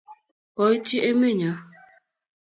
[0.55, 1.59] koityi emenyo k